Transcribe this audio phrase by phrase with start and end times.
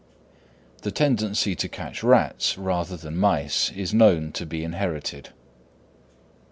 [0.81, 5.29] The tendency to catch rats rather than mice is known to be inherited.